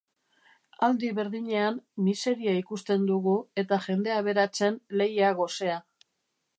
[0.87, 5.79] Aldi berdinean, miseria ikusten dugu eta jende aberatsen lehia gosea.